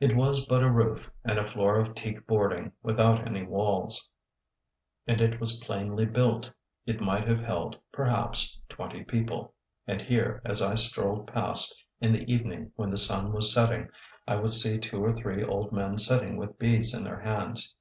It 0.00 0.16
was 0.16 0.46
but 0.46 0.62
a 0.62 0.70
roof 0.70 1.12
and 1.22 1.38
a 1.38 1.46
floor 1.46 1.78
of 1.78 1.94
teak 1.94 2.26
boarding 2.26 2.72
without 2.82 3.26
any 3.28 3.42
walls, 3.42 4.10
and 5.06 5.20
it 5.20 5.38
was 5.38 5.60
plainly 5.60 6.06
built. 6.06 6.50
It 6.86 7.02
might 7.02 7.28
have 7.28 7.40
held, 7.40 7.76
perhaps, 7.92 8.58
twenty 8.70 9.04
people; 9.04 9.52
and 9.86 10.00
here, 10.00 10.40
as 10.46 10.62
I 10.62 10.76
strolled 10.76 11.26
past 11.26 11.84
in 12.00 12.14
the 12.14 12.24
evening 12.32 12.72
when 12.76 12.88
the 12.90 12.96
sun 12.96 13.34
was 13.34 13.52
setting, 13.52 13.90
I 14.26 14.36
would 14.36 14.54
see 14.54 14.78
two 14.78 15.04
or 15.04 15.12
three 15.12 15.44
old 15.44 15.72
men 15.72 15.98
sitting 15.98 16.38
with 16.38 16.58
beads 16.58 16.94
in 16.94 17.04
their 17.04 17.20
hands. 17.20 17.74